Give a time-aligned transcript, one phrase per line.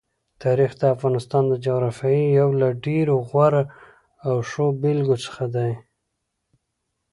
[0.43, 3.63] تاریخ د افغانستان د جغرافیې یو له ډېرو غوره
[4.27, 5.71] او ښو بېلګو څخه دی.